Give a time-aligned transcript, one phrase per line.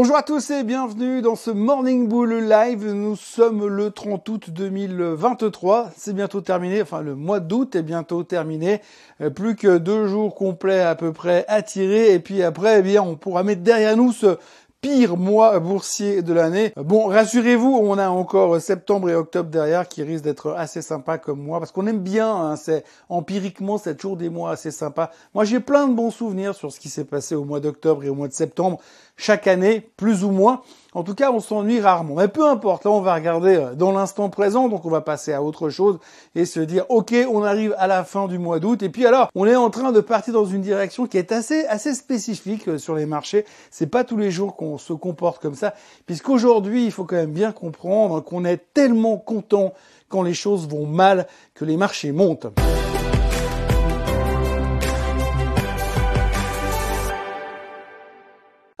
[0.00, 2.86] Bonjour à tous et bienvenue dans ce Morning Bull Live.
[2.86, 5.90] Nous sommes le 30 août 2023.
[5.96, 6.80] C'est bientôt terminé.
[6.80, 8.80] Enfin, le mois d'août est bientôt terminé.
[9.20, 12.14] Euh, plus que deux jours complets à peu près à tirer.
[12.14, 14.38] Et puis après, eh bien, on pourra mettre derrière nous ce
[14.80, 16.72] pire mois boursier de l'année.
[16.76, 21.42] Bon, rassurez-vous, on a encore septembre et octobre derrière qui risquent d'être assez sympas comme
[21.42, 25.10] mois parce qu'on aime bien, hein, c'est empiriquement c'est toujours des mois assez sympas.
[25.34, 28.08] Moi, j'ai plein de bons souvenirs sur ce qui s'est passé au mois d'octobre et
[28.08, 28.78] au mois de septembre
[29.16, 30.62] chaque année, plus ou moins.
[30.94, 32.14] En tout cas, on s'ennuie rarement.
[32.14, 35.34] Mais peu importe, là, on va regarder euh, dans l'instant présent, donc on va passer
[35.34, 35.98] à autre chose
[36.34, 39.28] et se dire, ok, on arrive à la fin du mois d'août, et puis alors,
[39.34, 42.78] on est en train de partir dans une direction qui est assez, assez spécifique euh,
[42.78, 43.44] sur les marchés.
[43.70, 45.74] C'est pas tous les jours qu'on se comporte comme ça,
[46.06, 49.74] puisqu'aujourd'hui, il faut quand même bien comprendre qu'on est tellement content
[50.08, 52.46] quand les choses vont mal que les marchés montent.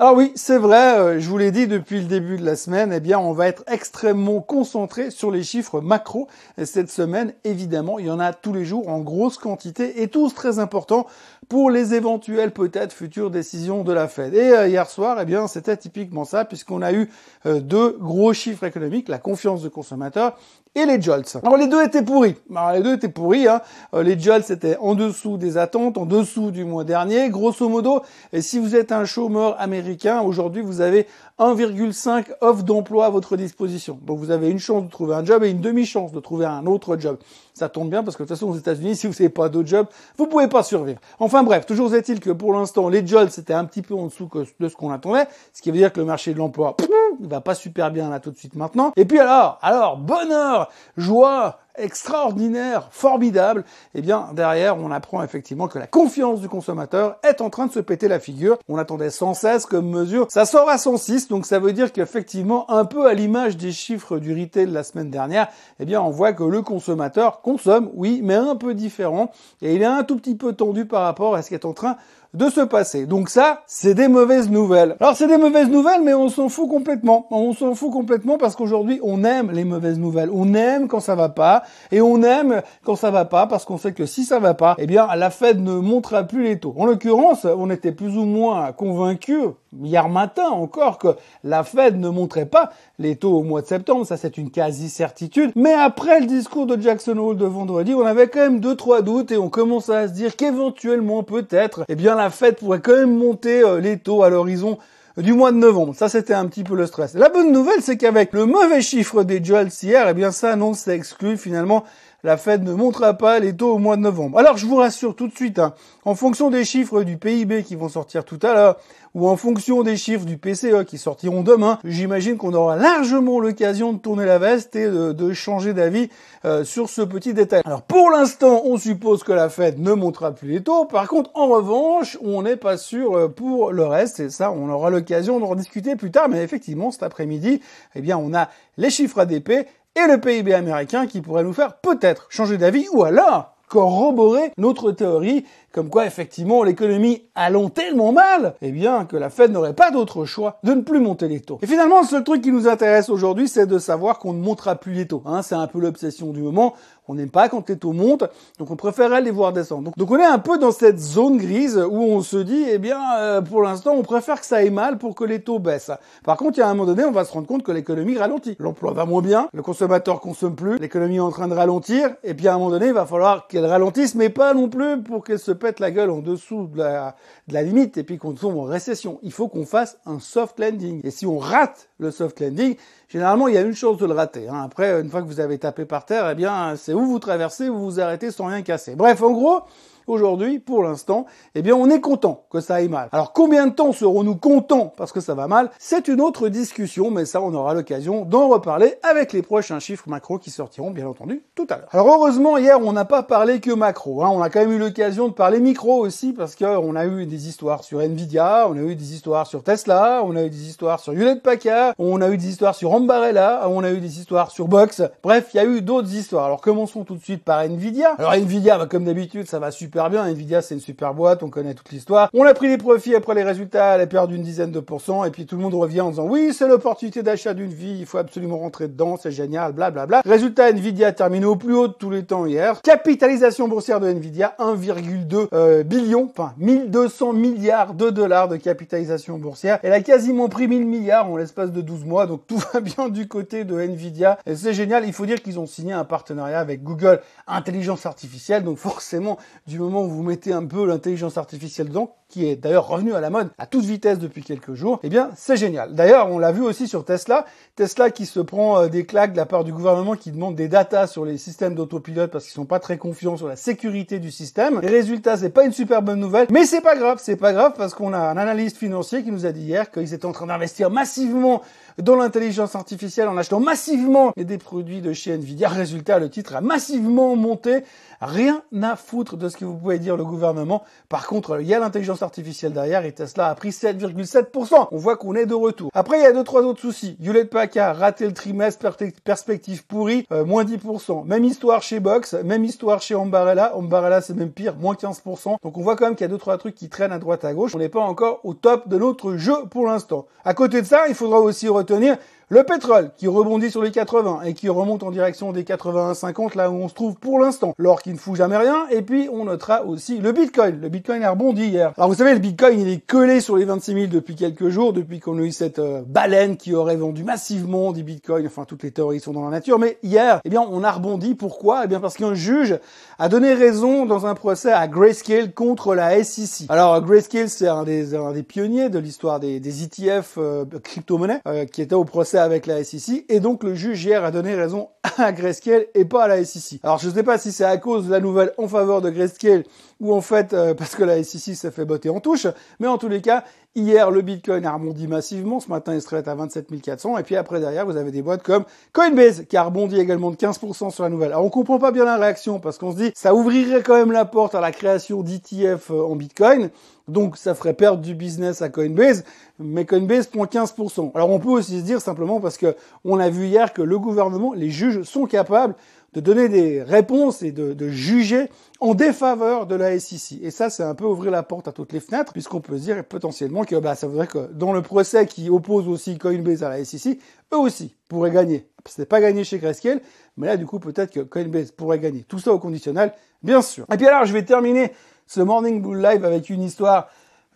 [0.00, 2.92] Alors oui, c'est vrai, euh, je vous l'ai dit depuis le début de la semaine,
[2.92, 6.28] eh bien on va être extrêmement concentré sur les chiffres macro.
[6.56, 10.06] Et cette semaine, évidemment, il y en a tous les jours en grosse quantité et
[10.06, 11.08] tous très importants
[11.48, 14.34] pour les éventuelles peut-être futures décisions de la Fed.
[14.34, 17.10] Et euh, hier soir, eh bien c'était typiquement ça puisqu'on a eu
[17.46, 20.38] euh, deux gros chiffres économiques, la confiance de consommateurs
[20.78, 21.38] et les jolts.
[21.42, 22.36] Alors les deux étaient pourris.
[22.54, 23.48] Alors les deux étaient pourris.
[23.48, 23.60] Hein.
[23.94, 27.28] Euh, les jolts étaient en dessous des attentes, en dessous du mois dernier.
[27.28, 31.06] Grosso modo, et si vous êtes un chômeur américain, aujourd'hui vous avez
[31.38, 33.98] 1,5 offre d'emploi à votre disposition.
[34.02, 36.66] Donc vous avez une chance de trouver un job et une demi-chance de trouver un
[36.66, 37.16] autre job.
[37.54, 39.68] Ça tombe bien parce que de toute façon aux États-Unis, si vous n'avez pas d'autre
[39.68, 41.00] job, vous pouvez pas survivre.
[41.18, 44.28] Enfin bref, toujours est-il que pour l'instant, les jobs c'était un petit peu en dessous
[44.58, 46.76] de ce qu'on attendait, ce qui veut dire que le marché de l'emploi,
[47.20, 48.92] il va pas super bien là tout de suite maintenant.
[48.96, 55.78] Et puis alors, alors bonheur, joie, extraordinaire, formidable, eh bien derrière on apprend effectivement que
[55.78, 58.58] la confiance du consommateur est en train de se péter la figure.
[58.68, 62.84] On attendait 116 comme mesure, ça sort à 106, donc ça veut dire qu'effectivement un
[62.84, 65.48] peu à l'image des chiffres du retail la semaine dernière,
[65.80, 69.30] eh bien on voit que le consommateur consomme, oui, mais un peu différent,
[69.62, 71.72] et il est un tout petit peu tendu par rapport à ce qui est en
[71.72, 71.96] train
[72.34, 73.06] de se passer.
[73.06, 74.96] Donc ça, c'est des mauvaises nouvelles.
[75.00, 77.26] Alors c'est des mauvaises nouvelles, mais on s'en fout complètement.
[77.30, 80.30] On s'en fout complètement parce qu'aujourd'hui, on aime les mauvaises nouvelles.
[80.32, 83.78] On aime quand ça va pas, et on aime quand ça va pas parce qu'on
[83.78, 86.74] sait que si ça va pas, eh bien la Fed ne montera plus les taux.
[86.78, 89.48] En l'occurrence, on était plus ou moins convaincus
[89.82, 91.08] hier matin encore que
[91.44, 95.52] la Fed ne montrait pas les taux au mois de septembre, ça c'est une quasi-certitude.
[95.54, 99.02] Mais après le discours de Jackson Hole de vendredi, on avait quand même deux trois
[99.02, 102.94] doutes et on commençait à se dire qu'éventuellement peut-être, eh bien la Fed pourrait quand
[102.94, 104.78] même monter euh, les taux à l'horizon
[105.22, 105.94] du mois de novembre.
[105.94, 107.14] Ça, c'était un petit peu le stress.
[107.14, 110.80] La bonne nouvelle, c'est qu'avec le mauvais chiffre des jolts hier, eh bien, ça annonce,
[110.80, 111.84] ça exclut finalement
[112.24, 114.38] la Fed ne montrera pas les taux au mois de novembre.
[114.38, 115.74] Alors je vous rassure tout de suite, hein,
[116.04, 118.76] en fonction des chiffres du PIB qui vont sortir tout à l'heure,
[119.14, 123.92] ou en fonction des chiffres du PCE qui sortiront demain, j'imagine qu'on aura largement l'occasion
[123.92, 126.08] de tourner la veste et de, changer d'avis
[126.44, 127.62] euh, sur ce petit détail.
[127.64, 130.84] Alors pour l'instant, on suppose que la Fed ne montrera plus les taux.
[130.84, 134.20] Par contre, en revanche, on n'est pas sûr euh, pour le reste.
[134.20, 136.28] Et ça, on aura l'occasion d'en discuter plus tard.
[136.28, 137.60] Mais effectivement, cet après-midi,
[137.94, 139.66] eh bien, on a les chiffres ADP
[139.96, 144.92] et le PIB américain qui pourrait nous faire peut-être changer d'avis ou alors corroborer notre
[144.92, 149.90] théorie comme quoi effectivement l'économie allons tellement mal, eh bien que la Fed n'aurait pas
[149.90, 151.58] d'autre choix de ne plus monter les taux.
[151.62, 154.76] Et finalement, le seul truc qui nous intéresse aujourd'hui, c'est de savoir qu'on ne montera
[154.76, 155.22] plus les taux.
[155.26, 156.74] Hein, c'est un peu l'obsession du moment.
[157.10, 158.24] On n'aime pas quand les taux montent,
[158.58, 159.92] donc on préférerait les voir descendre.
[159.96, 163.00] Donc, on est un peu dans cette zone grise où on se dit, eh bien,
[163.16, 165.90] euh, pour l'instant, on préfère que ça aille mal pour que les taux baissent.
[166.22, 168.18] Par contre, il y a un moment donné, on va se rendre compte que l'économie
[168.18, 168.56] ralentit.
[168.58, 172.34] L'emploi va moins bien, le consommateur consomme plus, l'économie est en train de ralentir, et
[172.34, 175.24] puis à un moment donné, il va falloir qu'elle ralentisse, mais pas non plus pour
[175.24, 177.14] qu'elle se pète la gueule en dessous de la,
[177.62, 179.18] limite et puis qu'on tombe en récession.
[179.22, 181.00] Il faut qu'on fasse un soft landing.
[181.04, 182.76] Et si on rate le soft landing,
[183.08, 184.48] généralement, il y a une chance de le rater.
[184.48, 184.62] Hein.
[184.64, 187.68] Après, une fois que vous avez tapé par terre, eh bien, c'est où vous traversez,
[187.68, 188.96] où vous arrêtez sans rien casser.
[188.96, 189.60] Bref, en gros,
[190.08, 193.08] aujourd'hui, pour l'instant, eh bien, on est content que ça aille mal.
[193.12, 195.70] Alors, combien de temps serons-nous contents parce que ça va mal?
[195.78, 200.08] C'est une autre discussion, mais ça, on aura l'occasion d'en reparler avec les prochains chiffres
[200.08, 201.88] macro qui sortiront, bien entendu, tout à l'heure.
[201.92, 204.22] Alors, heureusement, hier, on n'a pas parlé que macro.
[204.22, 204.30] Hein.
[204.32, 207.48] On a quand même eu l'occasion de parler micro aussi parce qu'on a eu des
[207.48, 211.00] histoires sur Nvidia, on a eu des histoires sur Tesla, on a eu des histoires
[211.00, 214.50] sur Hewlett Packard, on a eu des histoires sur Ambarella, on a eu des histoires
[214.50, 215.02] sur Box.
[215.22, 216.46] Bref, il y a eu d'autres histoires.
[216.46, 218.14] Alors, commençons tout de suite par Nvidia.
[218.18, 220.24] Alors, Nvidia, bah, comme d'habitude, ça va super bien.
[220.26, 222.30] Nvidia, c'est une super boîte, on connaît toute l'histoire.
[222.32, 225.24] On a pris des profits après les résultats, elle a perdu une dizaine de pourcents,
[225.24, 228.06] et puis tout le monde revient en disant oui, c'est l'opportunité d'achat d'une vie, il
[228.06, 230.06] faut absolument rentrer dedans, c'est génial, blablabla.
[230.06, 230.30] Bla, bla.
[230.30, 232.80] Résultat, Nvidia terminé au plus haut de tous les temps hier.
[232.82, 239.78] Capitalisation boursière de Nvidia, 1,2 euh, billion, enfin 1200 milliards de dollars de capitalisation boursière.
[239.82, 243.08] Elle a quasiment pris 1000 milliards en l'espace de 12 mois, donc tout va bien
[243.08, 244.38] du côté de Nvidia.
[244.54, 248.78] C'est génial, il faut dire qu'ils ont signé un partenariat avec Google Intelligence Artificielle, donc
[248.78, 253.14] forcément, du moment où vous mettez un peu l'intelligence artificielle dedans, qui est d'ailleurs revenu
[253.14, 255.94] à la mode à toute vitesse depuis quelques jours, eh bien c'est génial.
[255.94, 259.38] D'ailleurs, on l'a vu aussi sur Tesla, Tesla qui se prend euh, des claques de
[259.38, 262.66] la part du gouvernement qui demande des datas sur les systèmes d'autopilote parce qu'ils sont
[262.66, 264.80] pas très confiants sur la sécurité du système.
[264.80, 267.72] Les résultats, c'est pas une super bonne nouvelle, mais c'est pas grave, c'est pas grave
[267.76, 270.46] parce qu'on a un analyste financier qui nous a dit hier qu'ils étaient en train
[270.46, 271.62] d'investir massivement
[272.02, 275.68] dans l'intelligence artificielle en achetant massivement des produits de chez Nvidia.
[275.68, 277.82] Résultat, le titre a massivement monté.
[278.20, 280.82] Rien à foutre de ce que vous pouvez dire le gouvernement.
[281.08, 284.88] Par contre, il y a l'intelligence artificielle derrière et Tesla a pris 7,7%.
[284.90, 285.90] On voit qu'on est de retour.
[285.94, 287.16] Après, il y a deux, trois autres soucis.
[287.22, 288.84] Hewlett Packard, raté le trimestre,
[289.24, 291.24] perspective pourrie, euh, moins 10%.
[291.26, 293.76] Même histoire chez Box, même histoire chez Ambarella.
[293.76, 295.56] Ambarella, c'est même pire, moins 15%.
[295.62, 297.44] Donc on voit quand même qu'il y a deux, trois trucs qui traînent à droite
[297.44, 297.74] à gauche.
[297.74, 300.26] On n'est pas encore au top de notre jeu pour l'instant.
[300.44, 302.18] À côté de ça, il faudra aussi retenir 对러 니.
[302.50, 306.70] Le pétrole qui rebondit sur les 80 et qui remonte en direction des 81,50 là
[306.70, 307.74] où on se trouve pour l'instant.
[307.76, 308.86] L'or qui ne fout jamais rien.
[308.90, 310.80] Et puis on notera aussi le Bitcoin.
[310.80, 311.92] Le Bitcoin a rebondi hier.
[311.98, 314.94] Alors vous savez, le Bitcoin il est collé sur les 26 000 depuis quelques jours,
[314.94, 318.46] depuis qu'on a eu cette euh, baleine qui aurait vendu massivement des Bitcoins.
[318.46, 319.78] Enfin toutes les théories sont dans la nature.
[319.78, 321.34] Mais hier, eh bien on a rebondi.
[321.34, 321.82] Pourquoi?
[321.84, 322.78] Eh bien parce qu'un juge
[323.18, 326.66] a donné raison dans un procès à Grayscale contre la SEC.
[326.70, 331.42] Alors Grayscale c'est un des, un des pionniers de l'histoire des, des ETF euh, crypto-monnaies
[331.46, 334.54] euh, qui était au procès avec la SEC et donc le juge hier a donné
[334.54, 334.88] raison
[335.18, 336.80] à Grayscale et pas à la SEC.
[336.82, 339.10] Alors je ne sais pas si c'est à cause de la nouvelle en faveur de
[339.10, 339.64] Grayscale
[340.00, 342.46] ou en fait euh, parce que la SEC s'est fait botter en touche,
[342.80, 343.44] mais en tous les cas,
[343.78, 347.22] hier le Bitcoin a rebondi massivement, ce matin il se traite à 27 400 et
[347.22, 350.90] puis après derrière vous avez des boîtes comme Coinbase qui a rebondi également de 15%
[350.90, 351.32] sur la nouvelle.
[351.32, 354.12] Alors on comprend pas bien la réaction parce qu'on se dit ça ouvrirait quand même
[354.12, 356.70] la porte à la création d'ETF euh, en Bitcoin.
[357.06, 359.24] Donc ça ferait perdre du business à Coinbase,
[359.58, 361.12] mais Coinbase prend 15%.
[361.14, 363.98] Alors on peut aussi se dire simplement parce que on a vu hier que le
[363.98, 365.74] gouvernement, les juges sont capables
[366.14, 368.48] de donner des réponses et de, de juger
[368.80, 370.38] en défaveur de la SEC.
[370.42, 372.82] Et ça, c'est un peu ouvrir la porte à toutes les fenêtres, puisqu'on peut se
[372.82, 376.70] dire potentiellement que bah, ça voudrait que dans le procès qui oppose aussi Coinbase à
[376.70, 377.18] la SEC,
[377.52, 378.66] eux aussi pourraient gagner.
[378.96, 380.00] N'est pas gagné chez Grayscale,
[380.36, 382.24] mais là, du coup, peut-être que Coinbase pourrait gagner.
[382.26, 383.12] Tout ça au conditionnel,
[383.42, 383.84] bien sûr.
[383.92, 384.92] Et puis alors, je vais terminer
[385.26, 387.08] ce Morning Bull Live avec une histoire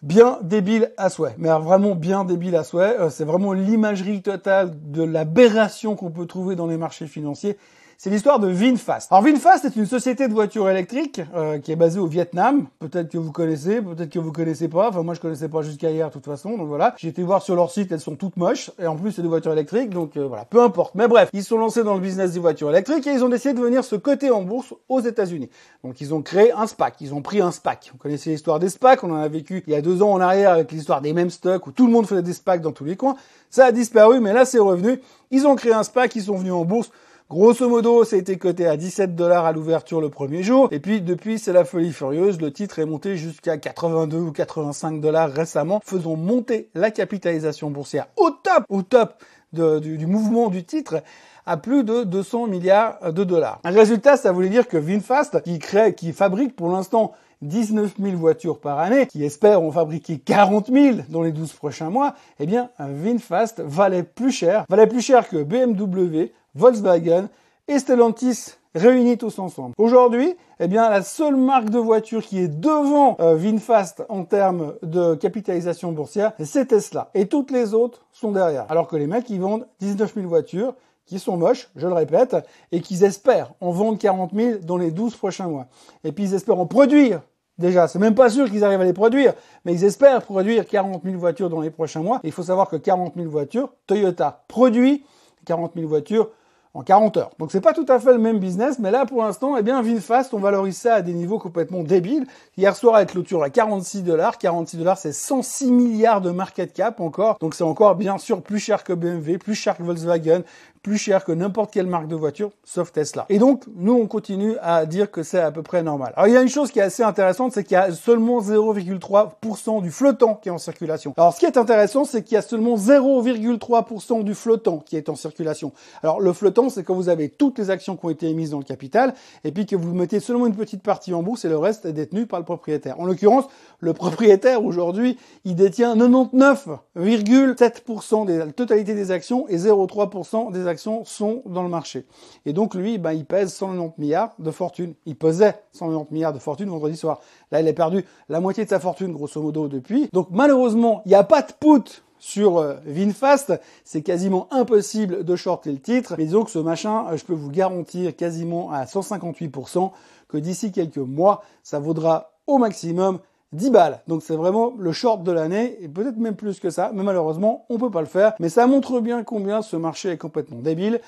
[0.02, 2.98] bien débile à souhait, mais vraiment bien débile à souhait.
[2.98, 7.56] Euh, c'est vraiment l'imagerie totale de l'aberration qu'on peut trouver dans les marchés financiers
[8.02, 9.12] c'est l'histoire de VinFast.
[9.12, 12.66] Alors VinFast est une société de voitures électriques euh, qui est basée au Vietnam.
[12.80, 14.88] Peut-être que vous connaissez, peut-être que vous connaissez pas.
[14.88, 16.58] Enfin moi je connaissais pas jusqu'à hier de toute façon.
[16.58, 19.12] Donc voilà, j'ai été voir sur leur site, elles sont toutes moches et en plus
[19.12, 19.90] c'est des voitures électriques.
[19.90, 20.96] Donc euh, voilà, peu importe.
[20.96, 23.54] Mais bref, ils sont lancés dans le business des voitures électriques et ils ont décidé
[23.54, 25.48] de venir se coter en bourse aux États-Unis.
[25.84, 26.96] Donc ils ont créé un SPAC.
[27.02, 27.92] Ils ont pris un SPAC.
[27.94, 29.04] On connaissait l'histoire des SPAC?
[29.04, 31.30] On en a vécu il y a deux ans en arrière avec l'histoire des mêmes
[31.30, 33.14] stocks où tout le monde faisait des SPAC dans tous les coins.
[33.48, 35.00] Ça a disparu, mais là c'est revenu.
[35.30, 36.16] Ils ont créé un SPAC.
[36.16, 36.90] Ils sont venus en bourse
[37.30, 40.68] Grosso modo, ça a été coté à 17 dollars à l'ouverture le premier jour.
[40.70, 42.40] Et puis, depuis, c'est la folie furieuse.
[42.40, 48.08] Le titre est monté jusqu'à 82 ou 85 dollars récemment, faisant monter la capitalisation boursière
[48.16, 49.14] au top, au top
[49.52, 51.02] du, mouvement du titre
[51.46, 53.60] à plus de 200 milliards de dollars.
[53.64, 58.16] Un résultat, ça voulait dire que VinFast, qui crée, qui fabrique pour l'instant 19 000
[58.16, 62.46] voitures par année, qui espère en fabriquer 40 000 dans les 12 prochains mois, eh
[62.46, 67.28] bien, VinFast valait plus cher, valait plus cher que BMW, Volkswagen
[67.68, 69.74] et Stellantis réunis tous ensemble.
[69.78, 74.74] Aujourd'hui, eh bien, la seule marque de voiture qui est devant euh, VinFast en termes
[74.82, 77.10] de capitalisation boursière, c'est Tesla.
[77.14, 78.66] Et toutes les autres sont derrière.
[78.70, 82.36] Alors que les mecs, ils vendent 19 000 voitures qui sont moches, je le répète,
[82.70, 85.66] et qu'ils espèrent en vendre 40 000 dans les 12 prochains mois.
[86.04, 87.20] Et puis ils espèrent en produire
[87.58, 91.02] Déjà, c'est même pas sûr qu'ils arrivent à les produire, mais ils espèrent produire 40
[91.04, 92.18] 000 voitures dans les prochains mois.
[92.24, 95.04] il faut savoir que 40 000 voitures, Toyota produit
[95.44, 96.30] 40 000 voitures
[96.74, 97.30] en 40 heures.
[97.38, 99.82] Donc c'est pas tout à fait le même business, mais là pour l'instant, eh bien
[99.82, 102.26] VinFast, on valorise ça à des niveaux complètement débiles.
[102.56, 104.38] Hier soir, avec clôture à 46 dollars.
[104.38, 107.36] 46 dollars, c'est 106 milliards de market cap encore.
[107.40, 110.42] Donc c'est encore bien sûr plus cher que BMW, plus cher que Volkswagen,
[110.82, 113.24] plus cher que n'importe quelle marque de voiture, sauf Tesla.
[113.28, 116.12] Et donc, nous, on continue à dire que c'est à peu près normal.
[116.16, 118.40] Alors, il y a une chose qui est assez intéressante, c'est qu'il y a seulement
[118.40, 121.14] 0,3% du flottant qui est en circulation.
[121.16, 125.08] Alors, ce qui est intéressant, c'est qu'il y a seulement 0,3% du flottant qui est
[125.08, 125.72] en circulation.
[126.02, 128.58] Alors, le flottant, c'est quand vous avez toutes les actions qui ont été émises dans
[128.58, 131.58] le capital, et puis que vous mettez seulement une petite partie en bourse et le
[131.58, 132.98] reste est détenu par le propriétaire.
[132.98, 133.44] En l'occurrence,
[133.78, 140.71] le propriétaire, aujourd'hui, il détient 99,7% de la totalité des actions et 0,3% des actions
[140.78, 142.06] sont dans le marché.
[142.46, 144.94] Et donc, lui, ben, il pèse 190 milliards de fortune.
[145.06, 147.20] Il pesait 190 milliards de fortune vendredi soir.
[147.50, 150.08] Là, il a perdu la moitié de sa fortune, grosso modo, depuis.
[150.12, 155.34] Donc, malheureusement, il n'y a pas de put sur euh, Vinfast, c'est quasiment impossible de
[155.34, 156.14] shorter le titre.
[156.16, 159.90] Mais disons que ce machin, euh, je peux vous garantir quasiment à 158%
[160.28, 163.18] que d'ici quelques mois, ça vaudra au maximum
[163.52, 164.00] 10 balles.
[164.08, 167.66] Donc c'est vraiment le short de l'année et peut-être même plus que ça, mais malheureusement,
[167.68, 168.34] on peut pas le faire.
[168.40, 171.00] Mais ça montre bien combien ce marché est complètement débile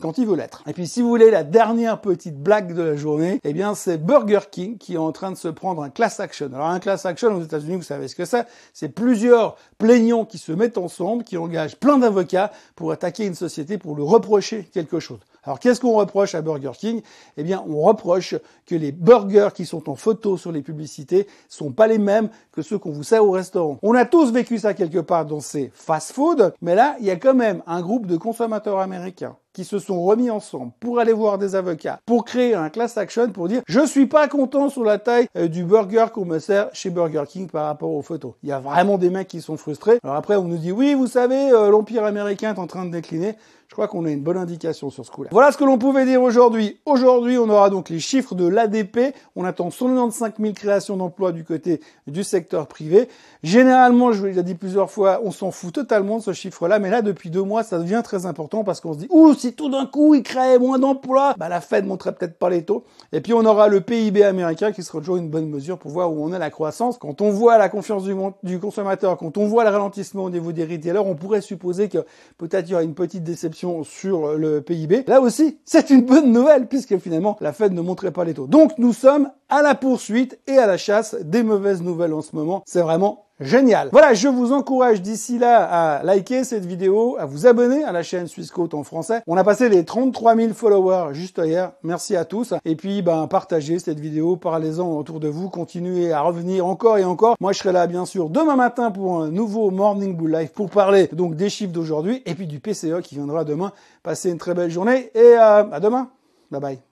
[0.00, 0.62] quand il veut l'être.
[0.66, 3.98] Et puis si vous voulez la dernière petite blague de la journée, eh bien c'est
[3.98, 6.50] Burger King qui est en train de se prendre un class action.
[6.52, 10.38] Alors un class action aux États-Unis, vous savez ce que c'est C'est plusieurs plaignants qui
[10.38, 15.00] se mettent ensemble, qui engagent plein d'avocats pour attaquer une société pour lui reprocher quelque
[15.00, 15.20] chose.
[15.44, 17.02] Alors qu'est-ce qu'on reproche à Burger King?
[17.36, 18.34] Eh bien, on reproche
[18.66, 22.62] que les burgers qui sont en photo sur les publicités sont pas les mêmes que
[22.62, 23.78] ceux qu'on vous sert au restaurant.
[23.82, 27.16] On a tous vécu ça quelque part dans ces fast-food, mais là, il y a
[27.16, 31.38] quand même un groupe de consommateurs américains qui se sont remis ensemble pour aller voir
[31.38, 34.98] des avocats, pour créer un class action, pour dire je suis pas content sur la
[34.98, 38.34] taille euh, du burger qu'on me sert chez Burger King par rapport aux photos.
[38.42, 39.98] Il y a vraiment des mecs qui sont frustrés.
[40.04, 42.90] Alors après on nous dit oui vous savez euh, l'empire américain est en train de
[42.90, 43.34] décliner.
[43.70, 45.28] Je crois qu'on a une bonne indication sur ce coup-là.
[45.30, 46.80] Voilà ce que l'on pouvait dire aujourd'hui.
[46.86, 49.14] Aujourd'hui, on aura donc les chiffres de l'ADP.
[49.36, 53.08] On attend 195 000 créations d'emplois du côté du secteur privé.
[53.44, 56.80] Généralement, je vous l'ai dit plusieurs fois, on s'en fout totalement de ce chiffre-là.
[56.80, 59.52] Mais là, depuis deux mois, ça devient très important parce qu'on se dit, ouh, si
[59.52, 62.82] tout d'un coup, il crée moins d'emplois, bah, la Fed montrait peut-être pas les taux.
[63.12, 66.12] Et puis, on aura le PIB américain qui sera toujours une bonne mesure pour voir
[66.12, 66.98] où on est la croissance.
[66.98, 70.50] Quand on voit la confiance du, du consommateur, quand on voit le ralentissement au niveau
[70.50, 71.98] des retailers, on pourrait supposer que
[72.36, 75.04] peut-être il y aura une petite déception sur le PIB.
[75.06, 78.46] Là aussi, c'est une bonne nouvelle puisque finalement la Fed ne montrait pas les taux.
[78.46, 82.34] Donc nous sommes à la poursuite et à la chasse des mauvaises nouvelles en ce
[82.34, 82.62] moment.
[82.66, 83.88] C'est vraiment Génial.
[83.90, 88.02] Voilà, je vous encourage d'ici là à liker cette vidéo, à vous abonner à la
[88.02, 89.22] chaîne Swissquote en français.
[89.26, 91.72] On a passé les 33 000 followers juste hier.
[91.82, 92.52] Merci à tous.
[92.66, 97.04] Et puis, ben, partagez cette vidéo, parlez-en autour de vous, continuez à revenir encore et
[97.04, 97.36] encore.
[97.40, 100.68] Moi, je serai là, bien sûr, demain matin pour un nouveau Morning Bull Live pour
[100.68, 103.72] parler donc des chiffres d'aujourd'hui et puis du PCE qui viendra demain.
[104.02, 106.10] Passez une très belle journée et euh, à demain.
[106.50, 106.89] Bye bye.